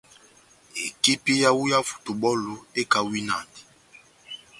Ekipi 0.85 1.31
yawu 1.41 1.63
yá 1.71 1.79
futubɔlu 1.87 2.53
ekawinandi. 2.81 3.61